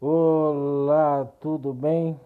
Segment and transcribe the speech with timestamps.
[0.00, 2.18] Olá, tudo bem?